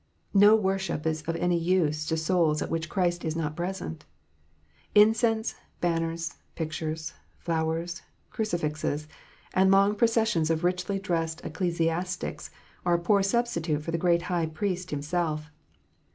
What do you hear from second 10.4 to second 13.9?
of richly dressed ecclesiastics are a poor substitute